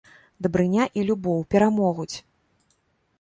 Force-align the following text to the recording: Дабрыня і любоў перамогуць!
Дабрыня 0.45 0.85
і 1.01 1.03
любоў 1.09 1.43
перамогуць! 1.57 2.15